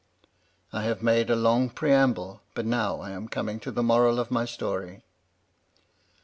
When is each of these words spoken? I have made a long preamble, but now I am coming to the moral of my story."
I 0.73 0.81
have 0.81 1.03
made 1.03 1.29
a 1.29 1.35
long 1.35 1.69
preamble, 1.69 2.41
but 2.55 2.65
now 2.65 3.01
I 3.01 3.11
am 3.11 3.27
coming 3.27 3.59
to 3.59 3.69
the 3.71 3.83
moral 3.83 4.17
of 4.19 4.31
my 4.31 4.45
story." 4.45 5.03